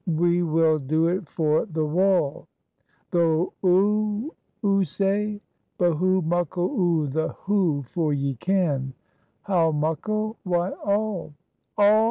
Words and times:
"We 0.15 0.41
will 0.41 0.79
do 0.79 1.05
it 1.09 1.29
for 1.29 1.67
the 1.67 1.85
wool." 1.85 2.47
"Th' 3.11 3.17
'oo? 3.17 4.33
oo 4.65 4.83
ay! 4.99 5.39
but 5.77 5.93
hoo 5.93 6.23
muckle 6.23 6.71
o' 6.75 7.05
th' 7.05 7.35
'oo? 7.47 7.83
for 7.83 8.11
ye 8.11 8.33
ken" 8.33 8.93
"How 9.43 9.71
muckle? 9.71 10.37
why, 10.41 10.71
all." 10.83 11.33